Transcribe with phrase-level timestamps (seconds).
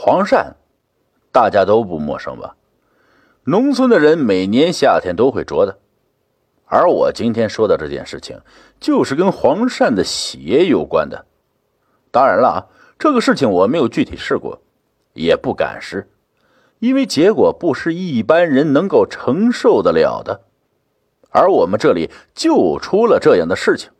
[0.00, 0.52] 黄鳝，
[1.32, 2.54] 大家都不陌生吧？
[3.42, 5.80] 农村的人每年夏天都会捉的。
[6.66, 8.40] 而我今天说的这件事情，
[8.78, 11.26] 就是跟黄鳝的血有关的。
[12.12, 12.56] 当然了啊，
[12.96, 14.62] 这个事情我没有具体试过，
[15.14, 16.08] 也不敢试，
[16.78, 20.42] 因为结果不是一般人能够承受得了的。
[21.30, 23.90] 而我们这里就出了这样的事情。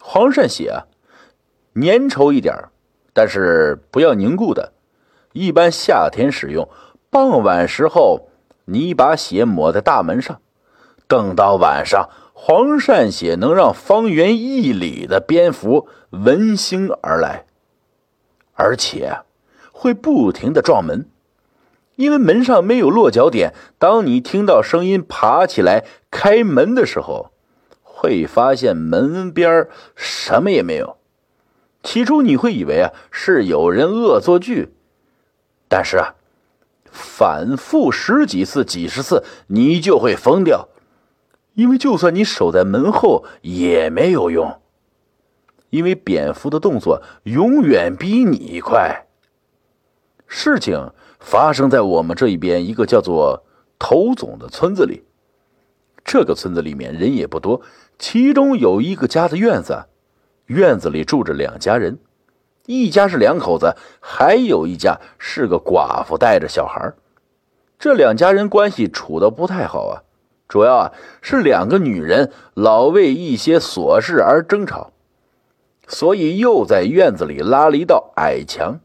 [0.00, 0.86] 黄鳝血啊，
[1.74, 2.54] 粘稠一点
[3.12, 4.70] 但是不要凝固的。
[5.34, 6.68] 一般夏天使用，
[7.10, 8.28] 傍晚时候
[8.66, 10.40] 你把血抹在大门上，
[11.08, 17.46] 等到晚上，黄鳝血能让方圆一里的蝙蝠闻腥而来，
[18.52, 19.22] 而且
[19.72, 21.08] 会不停的撞门。
[21.96, 27.32] 因为门上没有落脚点，当你听到声音爬起来开门的时候，
[27.82, 29.66] 会发现门边
[29.96, 30.96] 什么也没有。
[31.82, 34.74] 起初你会以为啊是有人恶作剧，
[35.76, 36.00] 但是，
[36.84, 40.68] 反复十几次、几十次，你就会疯掉。
[41.54, 44.60] 因为就算你守在门后也没有用，
[45.70, 49.06] 因为蝙蝠的动作永远比你快。
[50.28, 50.92] 事情。
[51.18, 53.42] 发生在我们这一边一个叫做
[53.78, 55.02] 头总的村子里。
[56.04, 57.62] 这个村子里面人也不多，
[57.98, 59.86] 其中有一个家的院子，
[60.46, 61.98] 院子里住着两家人，
[62.66, 66.92] 一家是两口子，还有一家是个寡妇带着小孩。
[67.78, 70.02] 这两家人关系处的不太好啊，
[70.48, 74.92] 主要啊是两个女人老为一些琐事而争吵，
[75.88, 78.80] 所以又在院子里拉了一道矮墙，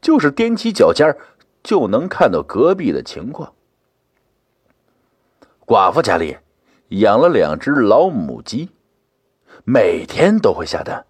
[0.00, 1.16] 就是踮起脚尖。
[1.64, 3.54] 就能看到隔壁的情况。
[5.64, 6.36] 寡妇家里
[6.90, 8.68] 养了两只老母鸡，
[9.64, 11.06] 每天都会下蛋。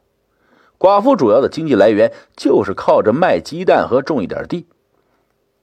[0.84, 4.66] 寡妇主要的经济来源就是靠着卖鸡蛋和种一点地。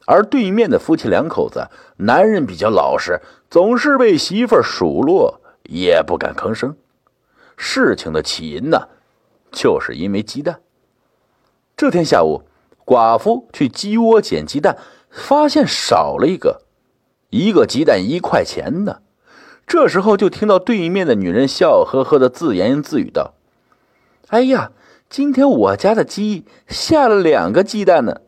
[0.08, 5.40] 而对面的夫妻两口子，男人比较老实，总是被媳妇数落，
[5.70, 6.76] 也不敢吭声。
[7.56, 8.88] 事情的起因呢，
[9.52, 10.62] 就是因为鸡蛋。
[11.78, 12.42] 这天下午。
[12.84, 14.76] 寡妇去鸡窝捡鸡蛋，
[15.12, 16.64] 发现少了一个，
[17.30, 19.02] 一个鸡蛋一块钱呢。
[19.68, 23.36] 这时候就听到对面的女人笑呵呵的自言自语道
[24.28, 24.72] ：“哎呀，
[25.12, 28.22] 今天我家的鸡下了两个鸡蛋呢。”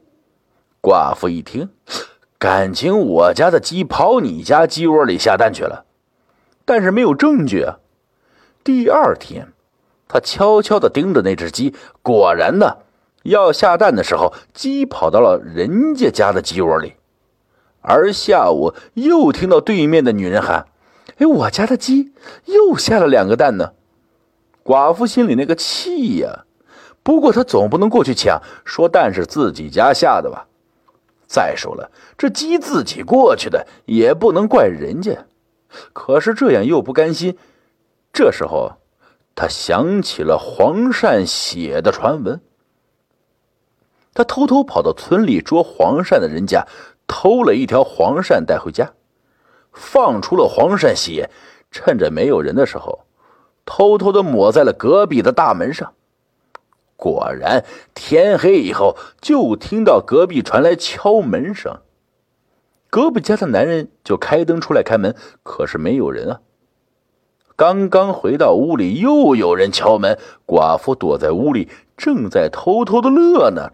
[0.84, 1.70] 寡妇一听，
[2.38, 5.86] 感情我家的鸡跑你家鸡窝里下蛋去了，
[6.66, 7.80] 但是没有证据啊。
[8.66, 9.54] 第二天，
[10.10, 12.80] 他悄悄的盯着那只鸡，果然呢。
[13.24, 16.96] 要下蛋的时候，鸡跑到了人家家的鸡窝里，
[17.80, 20.68] 而下午又听到对面的女人喊
[21.20, 22.12] ：“哎，我家的鸡
[22.44, 23.72] 又下了两个蛋呢！”
[24.66, 26.44] 寡妇心里那个气呀！
[27.04, 30.48] 不过他总不能过去抢，说蛋是自己家下的吧？
[31.28, 35.26] 再说了，这鸡自己过去的，也不能怪人家。
[35.92, 37.38] 可是这样又不甘心。
[38.14, 38.74] 这时候，
[39.36, 42.40] 他想起了黄鳝血的传闻。
[44.14, 46.68] 他偷偷跑到村里捉黄鳝的人家，
[47.08, 48.94] 偷了一条黄鳝带回家，
[49.74, 51.32] 放出了黄鳝血，
[51.72, 53.06] 趁着没有人的时候，
[53.66, 55.94] 偷偷的抹在了隔壁的大门上。
[57.04, 61.82] 果然，天黑以后就听到隔壁传来敲门声。
[62.90, 66.40] 隔壁家的男人就开灯出来开门，可是没有人啊。
[67.58, 70.18] 刚刚回到屋里，又有人敲门。
[70.48, 73.74] 寡妇躲在屋里，正在偷偷的乐呢。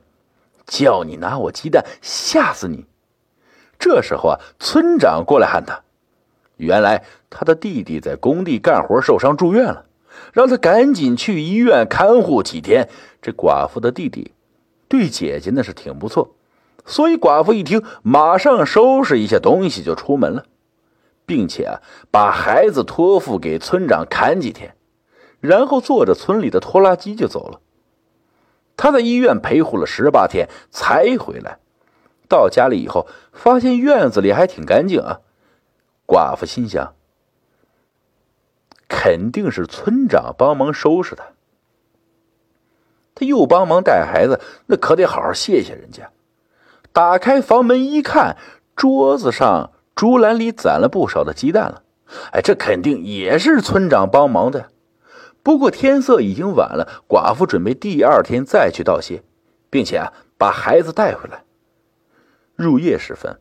[0.66, 2.88] 叫你拿我鸡蛋吓死你！
[3.78, 5.84] 这时候啊，村长过来喊他。
[6.58, 9.86] 原来他的弟弟在工地干活受伤住院了，
[10.34, 12.90] 让他赶紧去医院看护几天。
[13.22, 14.32] 这寡妇的弟弟
[14.88, 16.36] 对姐姐那是挺不错，
[16.86, 20.46] 所以寡妇一听，马上收拾一下东西就出门了，
[21.26, 24.76] 并且啊，把孩子托付给村长看几天，
[25.40, 27.60] 然后坐着村里的拖拉机就走了。
[28.78, 31.60] 他在医院陪护了十八天才回来，
[32.30, 35.20] 到家里以后发现院子里还挺干净啊。
[36.08, 36.94] 寡妇心想，
[38.90, 41.24] 肯定是村长帮忙收拾的。
[43.16, 46.10] 他又帮忙带孩子，那可得好好谢谢人家。
[46.92, 48.36] 打开房门一看，
[48.76, 51.84] 桌子上竹篮里攒了不少的鸡蛋了。
[52.32, 54.72] 哎，这肯定也是村长帮忙的。
[55.44, 59.22] 不过天色已经晚了，寡妇准备第二天再去道谢，
[59.70, 61.44] 并且啊把孩子带回来。
[62.56, 63.40] 入夜时分，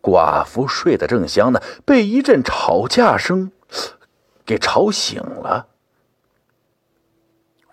[0.00, 3.50] 寡妇睡得正香呢，被一阵吵架声
[4.50, 5.68] 给吵醒了。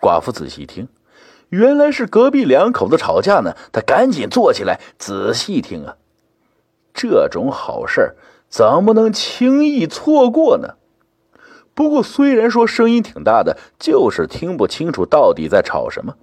[0.00, 0.86] 寡妇仔细听，
[1.48, 3.56] 原来是隔壁两口子吵架呢。
[3.72, 5.96] 她赶紧坐起来仔细听啊，
[6.94, 8.14] 这种好事
[8.48, 10.76] 怎么能轻易错过呢？
[11.74, 16.14] 不过虽然说声音挺大的，就是听不清楚到底在吵什么。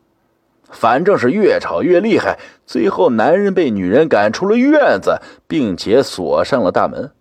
[0.69, 7.11] 反正是越吵越厉害，最后男人被女人赶出了院子，并且锁上了大门，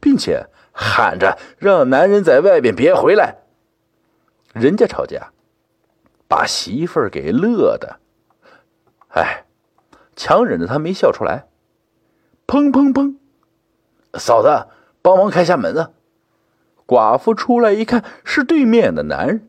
[0.00, 3.36] 并且喊着让男人在外边别回来。
[4.52, 5.32] 人家吵架，
[6.28, 8.00] 把媳妇儿给乐的，
[9.08, 9.44] 哎，
[10.16, 11.46] 强忍着他没笑出来。
[12.46, 13.16] 砰砰砰！
[14.18, 14.68] 嫂子，
[15.00, 15.90] 帮忙开下门啊！
[16.86, 19.48] 寡妇出来一看是对面的男人，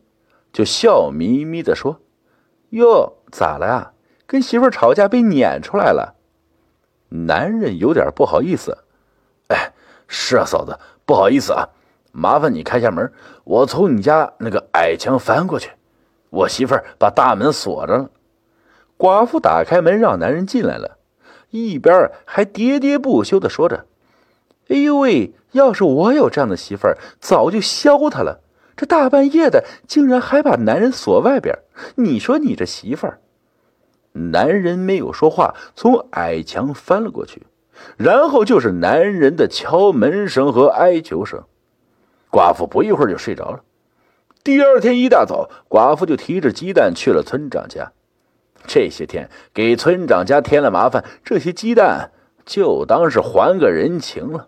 [0.54, 2.00] 就笑眯眯的说。
[2.70, 3.92] 哟，咋了呀？
[4.26, 6.16] 跟媳妇吵架被撵出来了。
[7.10, 8.86] 男人有点不好意思。
[9.50, 9.74] 哎，
[10.08, 11.70] 是啊，嫂子，不好意思啊，
[12.12, 13.12] 麻烦你开下门，
[13.44, 15.72] 我从你家那个矮墙翻过去。
[16.30, 18.10] 我媳妇把大门锁着了。
[18.98, 20.98] 寡妇打开门让男人进来了，
[21.50, 23.86] 一边还喋喋不休的说着
[24.70, 28.40] ：“哎呦喂，要是我有这样的媳妇儿，早就削她了。”
[28.76, 31.56] 这大半夜的，竟然还把男人锁外边！
[31.96, 33.20] 你说你这媳妇儿……
[34.14, 37.44] 男人没有说话，从矮墙翻了过去，
[37.98, 41.44] 然后就是男人的敲门声和哀求声。
[42.32, 43.64] 寡妇不一会儿就睡着了。
[44.44, 47.92] 第二天一大早，寡妇就提着鸡蛋去了村长家。
[48.66, 52.12] 这些天给村长家添了麻烦，这些鸡蛋
[52.46, 54.48] 就当是还个人情了。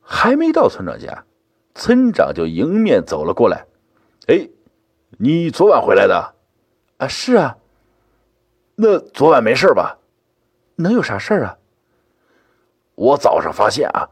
[0.00, 1.24] 还没到村长家。
[1.74, 3.66] 村长就迎面走了过来，
[4.28, 4.48] 哎，
[5.18, 6.34] 你昨晚回来的？
[6.98, 7.56] 啊，是啊。
[8.76, 9.98] 那昨晚没事吧？
[10.76, 11.56] 能有啥事啊？
[12.94, 14.08] 我早上发现啊，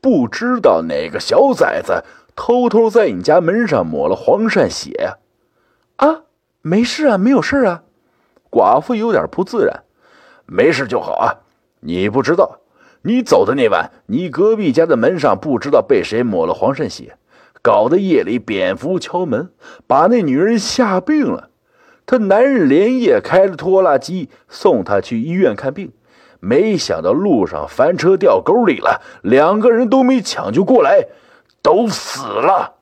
[0.00, 2.04] 不知道哪个小崽子
[2.34, 5.14] 偷偷在你家门上抹了黄鳝血。
[5.96, 6.22] 啊，
[6.62, 7.82] 没事啊，没有事啊。
[8.50, 9.84] 寡妇有点不自然，
[10.46, 11.40] 没事就好啊。
[11.80, 12.58] 你不知道。
[13.02, 17.16] 你走的那晚，你隔壁家的门上不知道被谁抹了黄鳝血，
[17.62, 19.50] 搞得夜里蝙蝠敲门，
[19.86, 21.48] 把那女人吓病了。
[22.04, 25.92] 她男人连夜开了拖拉机送她去医院看病，
[26.40, 31.06] 没想到路上翻车掉沟里了，两个人都没抢救过来，
[31.62, 32.76] 都死了。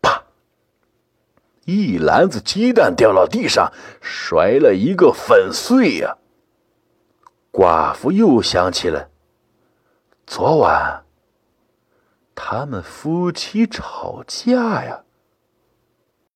[0.00, 0.22] 啪！
[1.64, 6.16] 一篮子鸡蛋掉到地上，摔了一个粉碎呀。
[7.52, 9.08] 寡妇又想起了。
[10.26, 11.04] 昨晚，
[12.36, 15.00] 他们夫妻吵架呀。